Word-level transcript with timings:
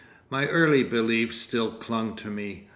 My 0.31 0.47
early 0.47 0.83
beliefs 0.83 1.37
still 1.37 1.69
clung 1.73 2.15
to 2.15 2.29
me. 2.29 2.67